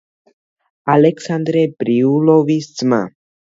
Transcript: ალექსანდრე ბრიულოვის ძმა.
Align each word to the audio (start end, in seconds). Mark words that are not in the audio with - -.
ალექსანდრე 0.93 1.63
ბრიულოვის 1.85 2.73
ძმა. 2.83 3.03